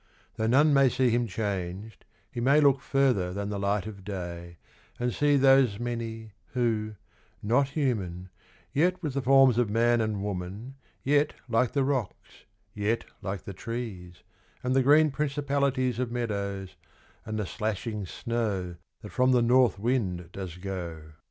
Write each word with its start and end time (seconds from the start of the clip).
Though 0.35 0.47
none 0.47 0.73
may 0.73 0.89
see 0.89 1.11
him 1.11 1.27
changed, 1.27 2.05
he 2.31 2.41
may 2.41 2.59
Look 2.59 2.81
further 2.81 3.33
than 3.33 3.49
the 3.49 3.59
light 3.59 3.85
of 3.85 4.03
day 4.03 4.57
And 4.99 5.13
see 5.13 5.37
those 5.37 5.79
many, 5.79 6.31
who, 6.53 6.95
not 7.43 7.69
human 7.77 8.29
Yet 8.73 9.03
with 9.03 9.13
the 9.13 9.21
forms 9.21 9.59
of 9.59 9.69
man 9.69 10.01
and 10.01 10.23
woman 10.23 10.73
Yet 11.03 11.35
like 11.47 11.73
the 11.73 11.83
rocks, 11.83 12.45
yet 12.73 13.05
like 13.21 13.43
the 13.43 13.53
trees 13.53 14.23
And 14.63 14.75
the 14.75 14.81
green 14.81 15.11
principalities 15.11 15.99
Of 15.99 16.11
meadows, 16.11 16.77
and 17.23 17.37
the 17.37 17.45
slashing 17.45 18.07
snow 18.07 18.77
That 19.03 19.11
from 19.11 19.33
the 19.33 19.43
north 19.43 19.77
wind 19.77 20.31
does 20.31 20.55
go, 20.57 20.73
72; 20.93 20.93
Experience. 20.95 21.15